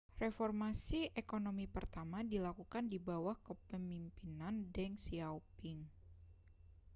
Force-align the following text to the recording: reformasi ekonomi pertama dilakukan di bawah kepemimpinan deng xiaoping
reformasi 0.23 1.01
ekonomi 1.21 1.65
pertama 1.75 2.17
dilakukan 2.33 2.83
di 2.91 2.97
bawah 3.07 3.37
kepemimpinan 3.47 4.55
deng 4.75 4.93
xiaoping 5.03 5.79